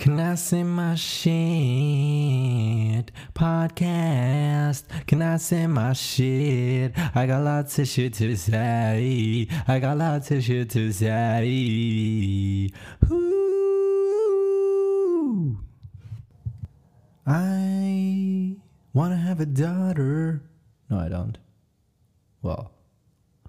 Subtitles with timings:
[0.00, 1.30] Can I say my shit?
[3.34, 4.84] Podcast.
[5.06, 6.94] Can I say my shit?
[7.14, 9.46] I got lots of shit to say.
[9.68, 12.70] I got lots of shit to say.
[13.10, 13.90] Ooh.
[17.26, 18.56] I
[18.94, 20.40] wanna have a daughter.
[20.88, 21.36] No, I don't.
[22.40, 22.70] Well,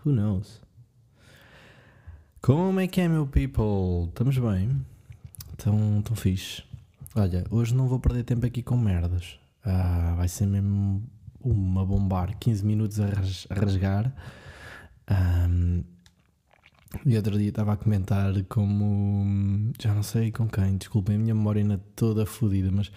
[0.02, 0.60] who knows?
[2.42, 4.10] Como é que é, meu people?
[4.10, 4.86] Estamos bem?
[5.64, 6.64] Tão, tão fixe.
[7.16, 9.38] Olha, hoje não vou perder tempo aqui com merdas.
[9.64, 11.04] Ah, vai ser mesmo
[11.40, 12.36] uma bombar.
[12.40, 14.14] 15 minutos a, ras- a rasgar.
[17.06, 19.72] E outro dia estava a comentar como.
[19.80, 22.92] Já não sei com quem, desculpem, a minha memória ainda toda fodida, mas.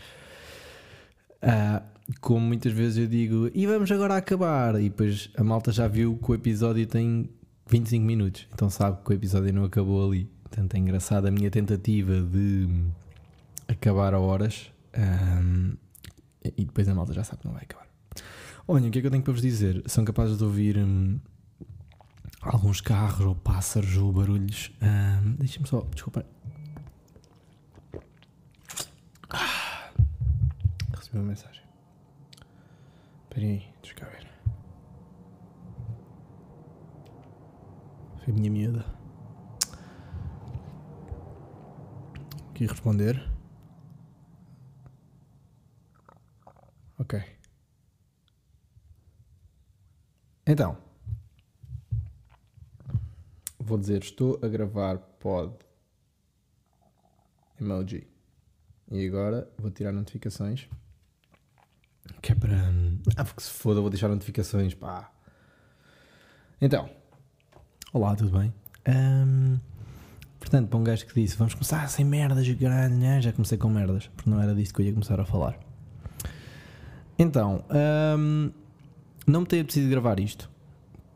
[1.42, 1.82] ah,
[2.20, 4.78] como muitas vezes eu digo, e vamos agora acabar.
[4.80, 7.30] E depois a malta já viu que o episódio tem
[7.68, 10.28] 25 minutos, então sabe que o episódio não acabou ali.
[10.54, 12.68] Portanto, é engraçado a minha tentativa de
[13.66, 15.72] acabar a horas ahm,
[16.44, 17.88] e depois a malta já sabe que não vai acabar.
[18.68, 19.82] Olha, o que é que eu tenho para vos dizer?
[19.86, 21.18] São capazes de ouvir hum,
[22.40, 24.70] alguns carros ou pássaros ou barulhos.
[24.80, 26.24] Ahm, Deixem-me só, desculpa.
[29.30, 29.90] Ah,
[30.96, 31.64] recebi uma mensagem.
[33.24, 34.28] Espera aí, deixa cá ver.
[38.22, 38.93] Foi a minha miúda.
[42.64, 43.30] Aqui responder.
[46.98, 47.22] Ok.
[50.46, 50.78] Então.
[53.58, 55.54] Vou dizer, estou a gravar pod.
[57.60, 58.08] Emoji.
[58.90, 60.66] E agora vou tirar notificações.
[62.22, 62.56] Que é para.
[63.16, 65.12] Ah, porque se foda, vou deixar notificações, pá.
[66.60, 66.88] Então.
[67.92, 68.54] Olá, tudo bem?
[68.86, 69.58] Ahm,
[70.44, 73.20] portanto, para um gajo que disse, vamos começar sem merdas, caralho, né?
[73.22, 75.58] já comecei com merdas, porque não era disso que eu ia começar a falar.
[77.18, 78.50] Então, ahm,
[79.26, 80.50] não me tenho apetecido gravar isto,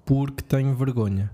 [0.07, 1.31] porque tenho vergonha.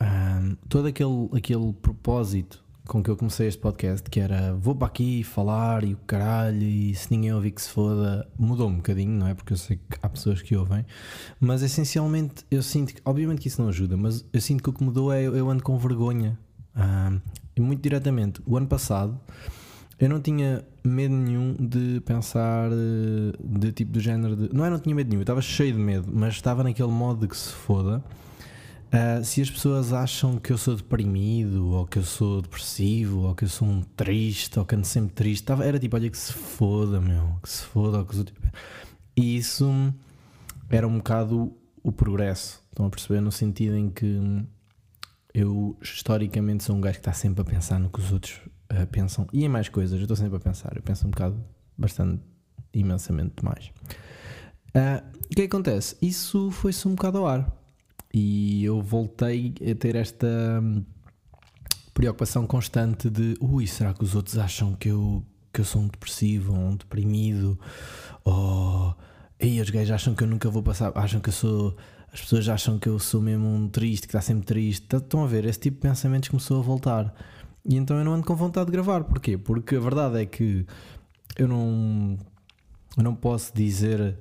[0.00, 4.86] Ahm, todo aquele, aquele propósito com que eu comecei este podcast, que era vou para
[4.86, 9.18] aqui falar e o caralho, e se ninguém ouvir que se foda, mudou um bocadinho,
[9.18, 9.34] não é?
[9.34, 10.84] Porque eu sei que há pessoas que ouvem,
[11.40, 14.72] mas essencialmente eu sinto que, obviamente que isso não ajuda, mas eu sinto que o
[14.72, 16.38] que mudou é eu ando com vergonha.
[17.56, 19.18] E muito diretamente, o ano passado
[19.98, 24.54] eu não tinha medo nenhum de pensar eh, de tipo do género de.
[24.54, 27.20] Não é, não tinha medo nenhum, eu estava cheio de medo, mas estava naquele modo
[27.20, 28.02] de que se foda.
[28.92, 33.34] Ah, se as pessoas acham que eu sou deprimido, ou que eu sou depressivo, ou
[33.34, 36.18] que eu sou um triste, ou que ando sempre triste, estava, era tipo, olha que
[36.18, 38.38] se foda, meu, que se foda, ou que os outros.
[39.16, 39.92] E isso
[40.70, 41.52] era um bocado
[41.82, 43.20] o progresso, estão a perceber?
[43.20, 44.44] No sentido em que
[45.34, 48.86] eu, historicamente, sou um gajo que está sempre a pensar no que os outros ah,
[48.86, 51.44] pensam, e em mais coisas, eu estou sempre a pensar, eu penso um bocado,
[51.76, 52.22] bastante,
[52.72, 53.72] imensamente mais.
[54.72, 55.96] Ah, o que é que acontece?
[56.00, 57.64] Isso foi-se um bocado ao ar.
[58.12, 60.26] E eu voltei a ter esta
[60.62, 60.84] hum,
[61.92, 65.88] preocupação constante de ui, será que os outros acham que eu, que eu sou um
[65.88, 67.58] depressivo ou um deprimido?
[68.24, 68.96] Ou
[69.38, 71.76] ei, os gajos acham que eu nunca vou passar, acham que eu sou.
[72.14, 74.86] As pessoas acham que eu sou mesmo um triste, que está sempre triste.
[74.86, 75.44] Tá- Estão a ver?
[75.46, 77.12] Esse tipo de pensamentos começou a voltar.
[77.68, 79.02] E então eu não ando com vontade de gravar.
[79.02, 79.36] Porquê?
[79.36, 80.64] Porque a verdade é que
[81.36, 82.16] eu não,
[82.96, 84.16] eu não posso dizer.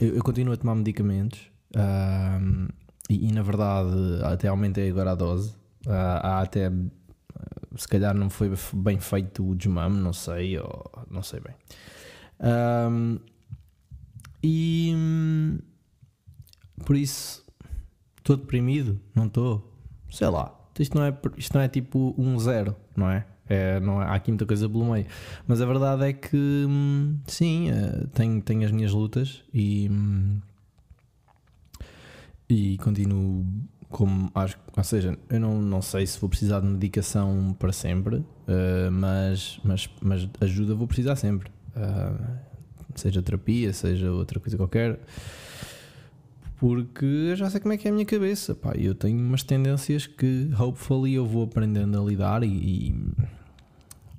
[0.00, 1.38] eu, eu continuo a tomar medicamentos.
[3.10, 3.90] e, e, na verdade
[4.24, 5.54] até aumentei agora a dose.
[5.86, 6.72] Ah, há até
[7.76, 11.54] se calhar não foi bem feito o desmame, não sei, ou não sei bem.
[14.42, 14.94] E
[16.84, 17.44] por isso
[18.18, 19.72] estou deprimido, não estou,
[20.10, 20.58] sei lá.
[20.78, 23.26] Isto não, é, isto não é tipo um zero, não é?
[23.48, 24.06] É, não é?
[24.06, 25.06] Há aqui muita coisa pelo meio.
[25.46, 30.40] Mas a verdade é que hum, sim, eh, tenho, tenho as minhas lutas e, hum,
[32.48, 33.44] e continuo
[33.90, 38.24] como acho, ou seja, eu não, não sei se vou precisar de medicação para sempre,
[38.48, 41.50] eh, mas, mas, mas ajuda vou precisar sempre.
[41.76, 42.38] Ah,
[42.94, 44.98] seja terapia, seja outra coisa qualquer.
[46.62, 48.54] Porque eu já sei como é que é a minha cabeça.
[48.54, 52.44] Pá, eu tenho umas tendências que, hopefully, eu vou aprendendo a lidar.
[52.44, 53.12] E, e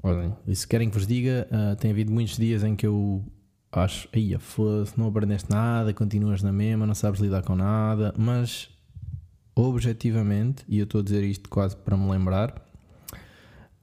[0.04, 3.24] olhem, e se querem que vos diga, ah, tem havido muitos dias em que eu
[3.72, 8.14] acho, aí foda-se, não aprendeste nada, continuas na mesma, não sabes lidar com nada.
[8.18, 8.70] Mas,
[9.56, 12.62] objetivamente, e eu estou a dizer isto quase para me lembrar,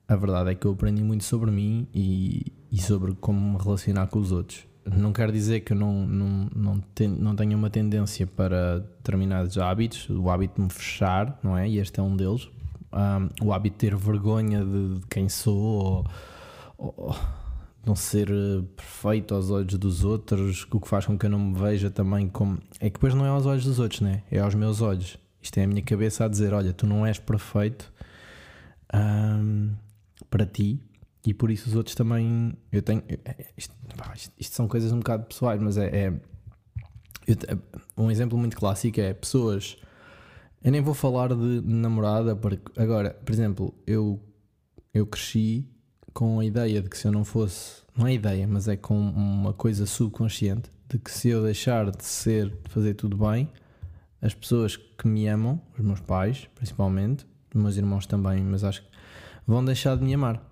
[0.06, 4.08] a verdade é que eu aprendi muito sobre mim e, e sobre como me relacionar
[4.08, 4.69] com os outros.
[4.84, 9.58] Não quer dizer que eu não, não, não, ten, não tenha uma tendência para determinados
[9.58, 11.68] hábitos, o hábito de me fechar, não é?
[11.68, 12.48] E este é um deles.
[12.92, 16.06] um, o hábito de ter vergonha de, de quem sou
[16.78, 17.16] ou, ou,
[17.84, 21.38] não ser eh, perfeito aos olhos dos outros, o que faz com que eu não
[21.38, 22.58] me veja também como.
[22.78, 24.22] É que depois não é aos olhos dos outros, né?
[24.30, 25.18] é aos meus olhos.
[25.42, 27.90] Isto é a minha cabeça a dizer: olha, tu não és perfeito
[28.94, 29.70] um,
[30.28, 30.80] para ti
[31.24, 32.54] e por isso os outros também.
[32.72, 33.02] Eu tenho.
[33.56, 33.74] Isto,
[34.14, 36.06] isto, isto são coisas um bocado pessoais, mas é.
[36.06, 36.20] é
[37.26, 37.36] eu,
[37.96, 39.76] um exemplo muito clássico é pessoas.
[40.62, 44.20] Eu nem vou falar de namorada, porque agora, por exemplo, eu,
[44.92, 45.66] eu cresci
[46.12, 48.98] com a ideia de que se eu não fosse, não é ideia, mas é com
[48.98, 53.48] uma coisa subconsciente de que se eu deixar de ser, de fazer tudo bem,
[54.20, 58.82] as pessoas que me amam, os meus pais, principalmente, os meus irmãos também, mas acho
[58.82, 58.88] que
[59.46, 60.49] vão deixar de me amar,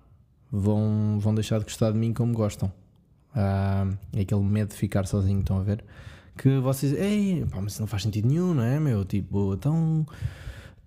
[0.51, 2.71] vão, vão deixar de gostar de mim como gostam.
[3.35, 5.83] Ah, é aquele medo de ficar sozinho, estão a ver?
[6.37, 9.03] Que vocês, ei, pá, mas isso não faz sentido nenhum, não é, meu?
[9.05, 10.05] Tipo, tão,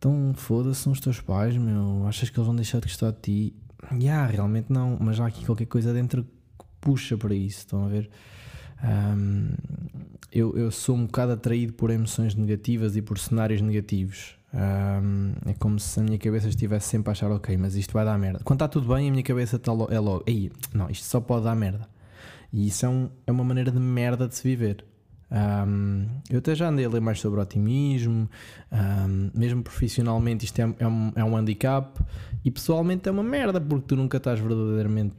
[0.01, 2.07] tão foda-se os teus pais, meu.
[2.07, 3.55] Achas que eles vão deixar de gostar de ti?
[3.93, 7.89] Yeah, realmente não, mas há aqui qualquer coisa dentro que puxa para isso, estão a
[7.89, 8.09] ver?
[8.83, 9.51] Um,
[10.33, 14.37] eu, eu sou um bocado atraído por emoções negativas e por cenários negativos.
[14.55, 18.05] Um, é como se a minha cabeça estivesse sempre a achar ok, mas isto vai
[18.05, 18.41] dar merda.
[18.45, 21.21] Quando está tudo bem, a minha cabeça está lo, é logo, ei, não, isto só
[21.21, 21.89] pode dar merda.
[22.53, 24.85] E isso é, um, é uma maneira de merda de se viver.
[25.31, 28.29] Um, eu até já andei a ler mais sobre otimismo,
[28.71, 31.99] um, mesmo profissionalmente isto é, é, um, é um handicap
[32.45, 35.15] e pessoalmente é uma merda porque tu nunca estás verdadeiramente,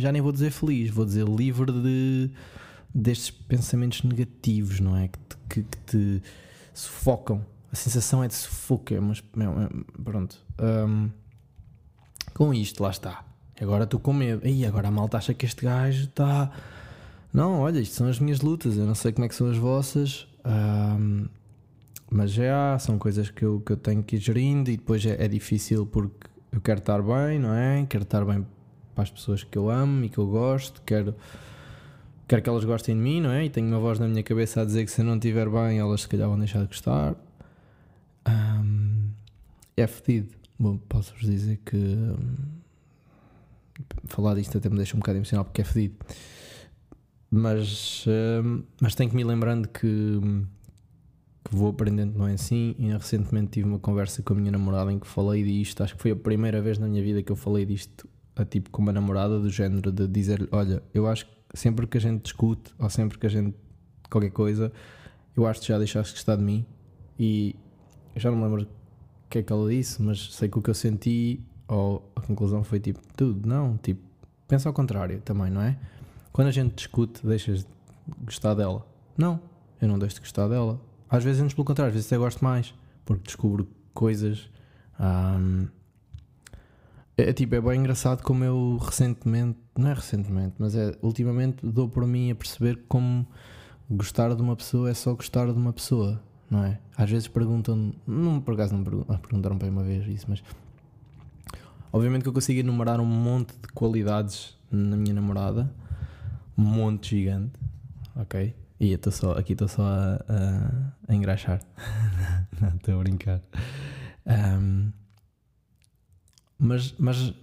[0.00, 2.28] já nem vou dizer feliz, vou dizer livre de,
[2.92, 5.06] destes pensamentos negativos, não é?
[5.06, 6.22] Que te, que te
[6.78, 7.44] sufocam.
[7.72, 9.22] A sensação é de sufoco, mas
[10.02, 10.36] pronto.
[12.34, 13.24] com isto, lá está.
[13.60, 14.46] Agora estou com medo.
[14.46, 16.50] E agora a malta acha que este gajo está
[17.36, 19.58] não, olha, isto são as minhas lutas, eu não sei como é que são as
[19.58, 21.26] vossas, um,
[22.10, 25.22] mas já são coisas que eu, que eu tenho que ir gerindo e depois é,
[25.22, 27.84] é, difícil porque eu quero estar bem, não é?
[27.90, 28.46] Quero estar bem
[28.94, 31.14] para as pessoas que eu amo e que eu gosto, quero,
[32.28, 33.44] quero que elas gostem de mim, não é?
[33.44, 35.78] E tenho uma voz na minha cabeça a dizer que se eu não estiver bem,
[35.78, 37.14] elas se calhar vão deixar de gostar.
[38.28, 39.10] Um,
[39.76, 40.34] é fedido.
[40.58, 42.26] Bom, posso-vos dizer que um,
[44.06, 45.96] falar disto até me deixa um bocado emocional porque é fedido.
[47.30, 50.20] Mas, uh, mas tenho que me lembrando que,
[51.44, 52.74] que vou aprendendo, não é assim?
[52.78, 55.82] E recentemente tive uma conversa com a minha namorada em que falei disto.
[55.82, 58.70] Acho que foi a primeira vez na minha vida que eu falei disto a tipo
[58.70, 62.22] com uma namorada, do género de dizer: Olha, eu acho que sempre que a gente
[62.22, 63.54] discute ou sempre que a gente
[64.10, 64.72] qualquer coisa,
[65.36, 66.64] eu acho que já deixaste de gostar de mim.
[67.18, 67.56] E
[68.14, 68.66] eu já não me lembro o
[69.28, 72.62] que é que ela disse, mas sei que o que eu senti, ou a conclusão
[72.62, 74.00] foi tipo: Tudo, não, tipo,
[74.46, 75.76] pensa ao contrário também, não é?
[76.32, 77.68] Quando a gente discute, deixas de
[78.24, 78.86] gostar dela?
[79.16, 79.40] Não,
[79.80, 80.80] eu não deixo de gostar dela.
[81.08, 82.74] Às vezes, antes pelo contrário, às vezes até gosto mais,
[83.04, 84.50] porque descubro coisas.
[84.98, 85.68] Um,
[87.16, 91.66] é, é, tipo, é bem engraçado como eu recentemente, não é recentemente, mas é ultimamente
[91.66, 93.26] dou por mim a perceber como
[93.90, 96.20] gostar de uma pessoa é só gostar de uma pessoa,
[96.50, 96.78] não é?
[96.96, 100.42] Às vezes perguntam, não por acaso não ah, perguntaram para uma vez isso, mas
[101.92, 105.72] obviamente que eu consigo enumerar um monte de qualidades na minha namorada
[106.56, 107.58] monte gigante,
[108.14, 108.54] ok?
[108.80, 111.62] E eu só, aqui estou só a, a, a engraxar,
[112.60, 113.40] não estou a brincar.
[114.26, 114.90] Um,
[116.58, 117.34] mas, mas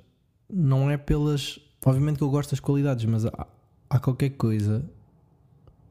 [0.49, 1.59] não é pelas.
[1.85, 3.47] Obviamente que eu gosto das qualidades, mas há,
[3.89, 4.85] há qualquer coisa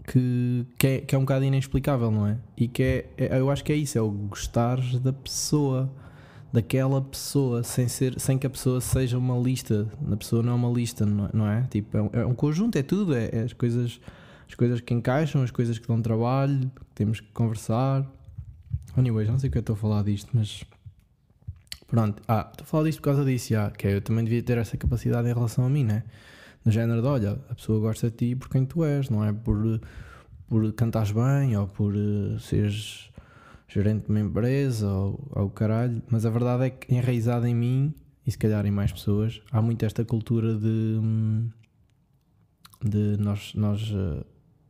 [0.06, 2.38] que, que, é, que é um bocado inexplicável, não é?
[2.56, 5.90] E que é, é, eu acho que é isso, é o gostar da pessoa
[6.52, 9.88] daquela pessoa sem, ser, sem que a pessoa seja uma lista.
[10.10, 11.62] A pessoa não é uma lista, não é?
[11.70, 13.98] Tipo, é um, é um conjunto, é tudo, é, é, as, coisas,
[14.46, 18.06] as coisas que encaixam, as coisas que dão trabalho, que temos que conversar.
[18.96, 20.62] Anyways, não sei o que eu estou a falar disto, mas
[21.92, 22.22] pronto.
[22.26, 24.78] Ah, estou a falar disto por causa disso, já, que eu também devia ter essa
[24.78, 26.04] capacidade em relação a mim, né?
[26.64, 29.30] No género de, olha, a pessoa gosta de ti por quem tu és, não é
[29.30, 29.78] por,
[30.48, 33.10] por cantares bem ou por uh, seres
[33.68, 37.94] gerente de uma empresa ou ao caralho, mas a verdade é que enraizada em mim
[38.26, 40.98] e se calhar em mais pessoas, há muito esta cultura de,
[42.82, 44.24] de nós, nós uh,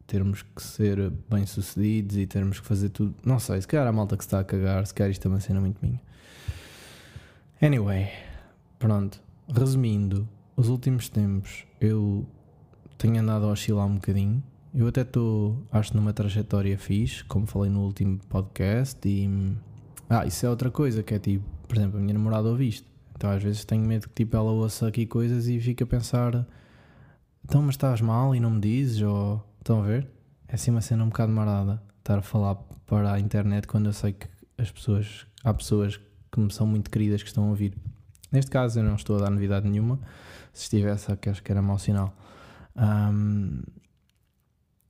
[0.08, 3.14] termos que ser bem-sucedidos e termos que fazer tudo.
[3.24, 5.28] Não sei, se calhar a malta que se está a cagar, se calhar isto é
[5.28, 6.00] uma cena muito minha.
[7.62, 8.08] Anyway,
[8.78, 9.22] pronto.
[9.48, 12.26] Resumindo, os últimos tempos eu
[12.98, 14.42] tenho andado a oscilar um bocadinho
[14.74, 19.28] eu até estou, acho, numa trajetória fixe, como falei no último podcast, e.
[20.08, 22.90] Ah, isso é outra coisa, que é tipo, por exemplo, a minha namorada ouve isto.
[23.14, 26.46] Então às vezes tenho medo que tipo, ela ouça aqui coisas e fica a pensar:
[27.44, 29.02] então, mas estás mal e não me dizes?
[29.02, 29.44] Ou.
[29.58, 30.08] Estão a ver?
[30.48, 33.92] É assim uma cena um bocado marada estar a falar para a internet quando eu
[33.92, 34.26] sei que
[34.56, 35.26] as pessoas.
[35.44, 36.04] Há pessoas que
[36.40, 37.74] me são muito queridas que estão a ouvir.
[38.30, 40.00] Neste caso, eu não estou a dar novidade nenhuma.
[40.52, 42.16] Se estivesse, acho que era mau sinal.
[42.76, 43.62] Um,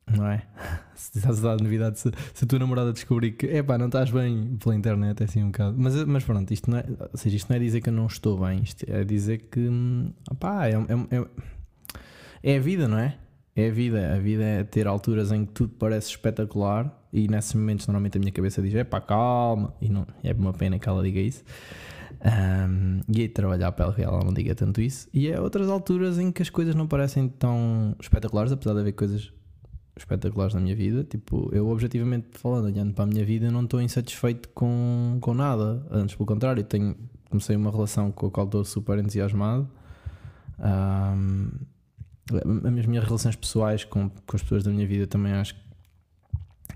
[0.07, 0.47] não é?
[0.95, 3.87] Se estás a dar novidade, se, se a tua namorada descobrir que é pá, não
[3.87, 5.75] estás bem pela internet, é assim um bocado.
[5.77, 8.07] Mas, mas pronto, isto não é, ou seja, isto não é dizer que eu não
[8.07, 9.69] estou bem, isto é dizer que
[10.39, 13.19] pá, é, é, é, é a vida, não é?
[13.57, 14.15] É a vida.
[14.15, 18.21] A vida é ter alturas em que tudo parece espetacular e nesses momentos normalmente a
[18.21, 19.75] minha cabeça diz: é pá, calma.
[19.81, 21.45] E não, é uma pena que ela diga isso.
[22.25, 25.09] Um, e aí trabalhar para ela não diga tanto isso.
[25.13, 28.93] E é outras alturas em que as coisas não parecem tão espetaculares, apesar de haver
[28.93, 29.33] coisas
[29.97, 31.05] espetaculares na minha vida.
[31.05, 35.85] Tipo, eu objetivamente falando, olhando para a minha vida, não estou insatisfeito com, com nada.
[35.91, 36.97] Antes, pelo contrário, tenho,
[37.29, 39.69] comecei uma relação com a qual estou super entusiasmado.
[40.59, 41.51] Um,
[42.79, 45.72] as minhas relações pessoais com, com as pessoas da minha vida também acho que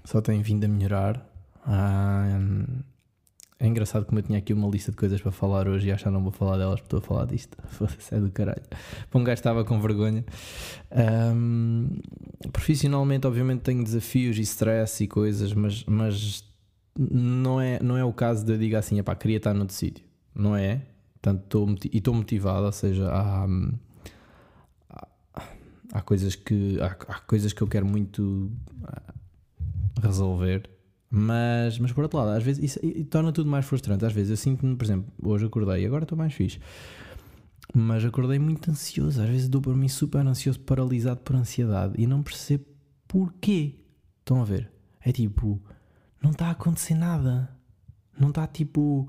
[0.07, 1.29] só têm vindo a melhorar.
[1.67, 2.65] Um,
[3.59, 6.05] é engraçado como eu tinha aqui uma lista de coisas para falar hoje e acho
[6.05, 7.57] que não vou falar delas porque estou a falar disto.
[7.69, 8.63] Foda-se, é do caralho.
[9.11, 10.25] Para um gajo estava com vergonha.
[11.35, 11.89] Um,
[12.53, 16.45] profissionalmente, obviamente, tenho desafios e stress e coisas, mas, mas
[16.97, 20.05] não, é, não é o caso de eu dizer assim, pá, queria estar noutro sítio.
[20.35, 20.83] Não é?
[21.15, 23.47] Portanto, estou, e estou motivado, ou seja, há,
[24.91, 25.49] há,
[25.95, 28.53] há coisas que há, há coisas que eu quero muito
[30.01, 30.69] resolver
[31.09, 34.05] mas, mas por outro lado, às vezes isso, isso torna tudo mais frustrante.
[34.05, 36.59] Às vezes eu sinto-me, por exemplo, hoje acordei e agora estou mais fixe.
[37.75, 39.23] Mas acordei muito ansioso.
[39.23, 42.65] Às vezes dou por mim super ansioso, paralisado por ansiedade e não percebo
[43.07, 43.79] porquê.
[44.19, 44.71] Estão a ver?
[45.01, 45.63] É tipo,
[46.21, 47.51] não está a acontecer nada.
[48.19, 49.09] Não está tipo,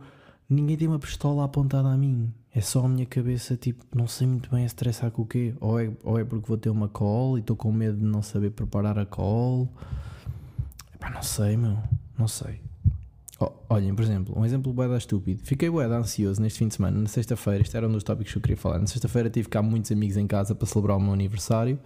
[0.50, 2.32] ninguém tem uma pistola apontada a mim.
[2.54, 5.56] É só a minha cabeça, tipo, não sei muito bem a estressar com o quê.
[5.60, 8.22] Ou é, ou é porque vou ter uma call e estou com medo de não
[8.22, 9.72] saber preparar a call
[11.08, 11.78] Pá, não sei, meu.
[12.18, 12.60] Não sei.
[13.40, 15.42] Oh, olhem, por exemplo, um exemplo boeda estúpido.
[15.44, 17.00] Fiquei boeda ansioso neste fim de semana.
[17.00, 18.80] Na sexta-feira, isto era um dos tópicos que eu queria falar.
[18.80, 21.80] Na sexta-feira tive cá muitos amigos em casa para celebrar o meu aniversário,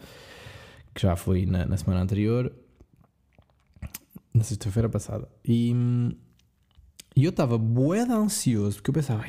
[0.95, 2.51] que já foi na, na semana anterior.
[4.33, 5.27] Na sexta-feira passada.
[5.45, 5.71] E,
[7.15, 9.23] e eu estava boeda ansioso, porque eu pensava,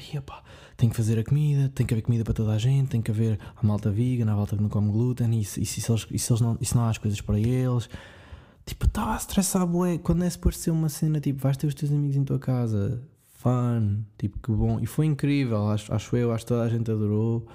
[0.76, 3.10] tenho que fazer a comida, tem que haver comida para toda a gente, tem que
[3.10, 6.06] haver a malta vegan, a malta que não come glúten, e, e, e, se, eles,
[6.10, 7.88] e se, eles não, e se não há as coisas para eles
[8.64, 9.98] Tipo, estava a estressar, bué.
[9.98, 13.02] Quando é suposto ser uma cena, tipo, vais ter os teus amigos em tua casa.
[13.38, 14.02] Fun.
[14.18, 14.78] Tipo, que bom.
[14.80, 17.46] E foi incrível, acho, acho eu, acho que toda a gente adorou.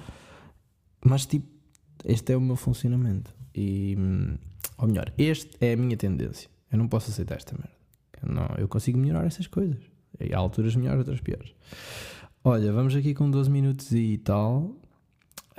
[1.04, 1.48] Mas, tipo,
[2.04, 3.34] este é o meu funcionamento.
[3.56, 3.96] E,
[4.78, 6.50] ou melhor, este é a minha tendência.
[6.72, 7.78] Eu não posso aceitar esta merda.
[8.22, 9.80] Eu, não, eu consigo melhorar essas coisas.
[10.20, 11.54] E há alturas melhores, outras piores.
[12.44, 14.76] Olha, vamos aqui com 12 minutos e tal.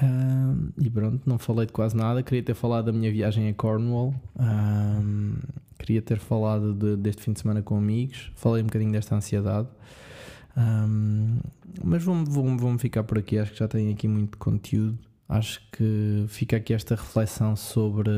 [0.01, 2.23] Um, e pronto, não falei de quase nada.
[2.23, 4.15] Queria ter falado da minha viagem a Cornwall.
[4.39, 5.37] Um,
[5.79, 8.31] queria ter falado de, deste fim de semana com amigos.
[8.37, 9.69] Falei um bocadinho desta ansiedade.
[10.57, 11.39] Um,
[11.83, 13.39] mas vou-me vou, vou ficar por aqui.
[13.39, 14.99] Acho que já tenho aqui muito conteúdo.
[15.29, 18.11] Acho que fica aqui esta reflexão sobre.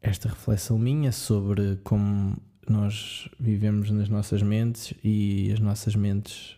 [0.00, 2.36] Esta reflexão minha sobre como
[2.68, 6.56] nós vivemos nas nossas mentes e as nossas mentes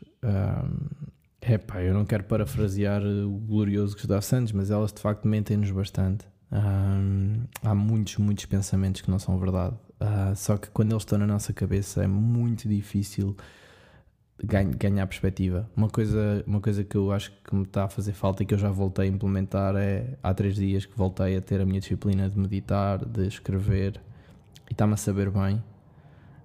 [1.47, 5.71] é pá, eu não quero parafrasear o glorioso Gustavo Santos, mas elas de facto mentem-nos
[5.71, 6.27] bastante.
[7.63, 9.75] Há muitos, muitos pensamentos que não são verdade.
[10.01, 13.37] Uh, só que quando eles estão na nossa cabeça é muito difícil
[14.43, 15.69] ganhar perspectiva.
[15.77, 18.55] Uma coisa, uma coisa que eu acho que me está a fazer falta e que
[18.55, 21.81] eu já voltei a implementar é há três dias que voltei a ter a minha
[21.81, 24.01] disciplina de meditar, de escrever
[24.69, 25.63] e está-me a saber bem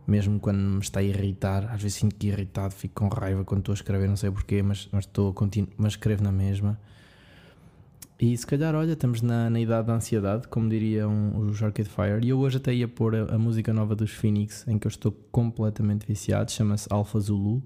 [0.09, 3.59] mesmo quando me está a irritar, às vezes sinto que irritado, fico com raiva quando
[3.59, 6.79] estou a escrever, não sei porquê, mas, mas, estou continuo, mas escrevo na mesma.
[8.19, 12.19] E se calhar, olha, estamos na, na idade da ansiedade, como diriam os Arcade Fire,
[12.21, 14.89] e eu hoje até ia pôr a, a música nova dos Phoenix, em que eu
[14.89, 17.63] estou completamente viciado, chama-se Alpha Zulu.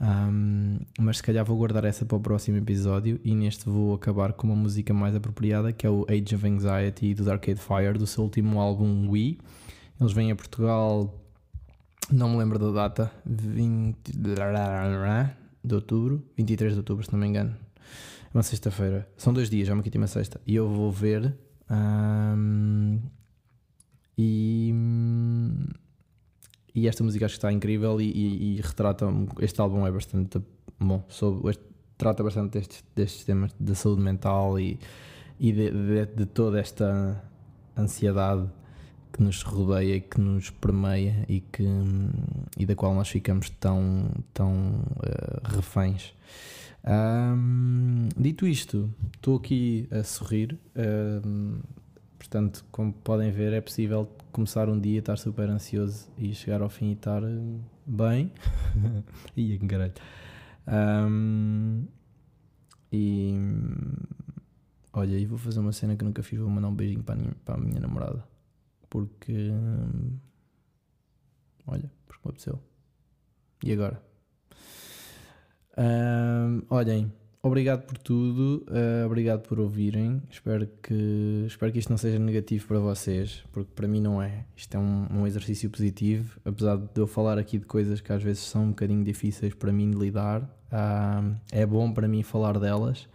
[0.00, 4.32] Um, mas se calhar vou guardar essa para o próximo episódio e neste vou acabar
[4.32, 8.06] com uma música mais apropriada que é o Age of Anxiety dos Arcade Fire do
[8.06, 9.38] seu último álbum We.
[10.00, 11.12] Eles vêm a Portugal
[12.10, 14.12] não me lembro da data, 20
[15.62, 17.54] de outubro, 23 de outubro, se não me engano.
[18.32, 19.08] É uma sexta-feira.
[19.16, 20.40] São dois dias, já me quitei uma sexta.
[20.46, 21.34] E eu vou ver.
[21.70, 23.00] Um,
[24.16, 24.72] e,
[26.74, 29.06] e esta música acho que está incrível e, e, e retrata.
[29.40, 30.40] Este álbum é bastante
[30.78, 31.04] bom.
[31.08, 31.64] Sobre, este,
[31.96, 34.78] trata bastante destes, destes temas da saúde mental e,
[35.38, 37.22] e de, de, de toda esta
[37.76, 38.48] ansiedade
[39.12, 41.64] que nos rodeia e que nos permeia e, que,
[42.56, 46.14] e da qual nós ficamos tão, tão uh, reféns.
[46.84, 50.58] Um, dito isto, estou aqui a sorrir.
[50.76, 51.58] Um,
[52.18, 56.68] Portanto, como podem ver, é possível começar um dia, estar super ansioso e chegar ao
[56.68, 58.32] fim e estar eh, bem.
[59.36, 59.92] Ia que caralho.
[60.66, 61.86] Um,
[62.92, 63.34] e
[64.92, 67.18] olha, e vou fazer uma cena que nunca fiz, vou mandar um beijinho para a
[67.18, 68.22] minha, para a minha namorada.
[68.88, 69.50] Porque
[71.66, 72.60] olha, porque me apeteceu.
[73.64, 74.02] E agora?
[75.76, 80.22] Um, olhem, obrigado por tudo, uh, obrigado por ouvirem.
[80.30, 84.44] Espero que, espero que isto não seja negativo para vocês, porque para mim não é.
[84.56, 88.22] Isto é um, um exercício positivo, apesar de eu falar aqui de coisas que às
[88.22, 90.42] vezes são um bocadinho difíceis para mim de lidar.
[90.72, 93.08] Uh, é bom para mim falar delas.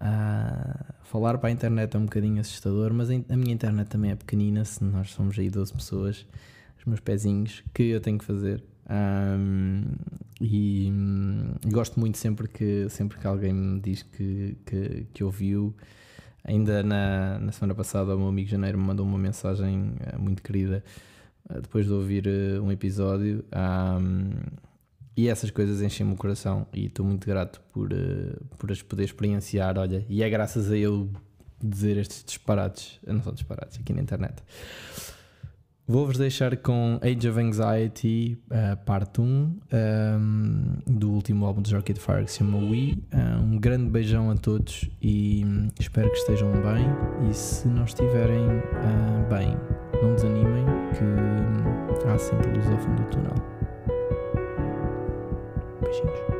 [0.00, 4.16] Uh, falar para a internet é um bocadinho assustador, mas a minha internet também é
[4.16, 4.64] pequenina.
[4.64, 6.26] Se nós somos aí 12 pessoas,
[6.78, 8.64] os meus pezinhos, que eu tenho que fazer.
[8.88, 9.82] Um,
[10.40, 15.76] e, e, gosto muito sempre que, sempre que alguém me diz que, que, que ouviu.
[16.44, 20.42] Ainda na, na semana passada, o meu amigo Janeiro me mandou uma mensagem uh, muito
[20.42, 20.82] querida
[21.50, 23.44] uh, depois de ouvir uh, um episódio.
[23.54, 24.30] Um,
[25.16, 27.90] e essas coisas enchem-me o coração e estou muito grato por,
[28.58, 29.78] por as poder experienciar.
[29.78, 31.10] Olha, e é graças a eu
[31.62, 34.42] dizer estes disparates, não são disparates, aqui na internet.
[35.86, 41.74] Vou-vos deixar com Age of Anxiety, uh, parte 1, um, ehm, do último álbum de
[41.74, 42.98] Arcade Fire que se chama We.
[43.12, 46.86] Uh, um grande beijão a todos e um, espero que estejam bem.
[47.28, 49.56] E se não estiverem uh, bem,
[50.00, 50.64] não desanimem,
[50.94, 53.61] que um, há sempre luz ao fundo do túnel.
[55.92, 56.31] 清楚。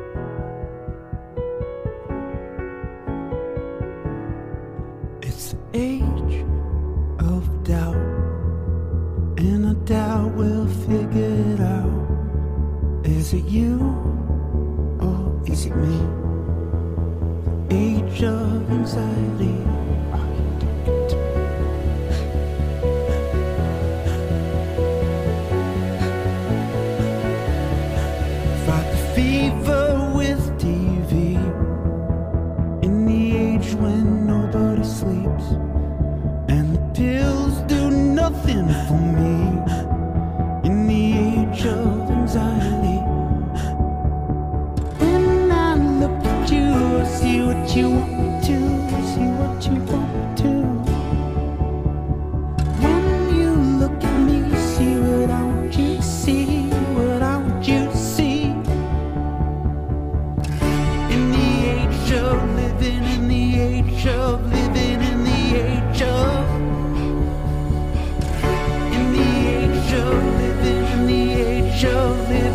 [71.85, 72.52] Age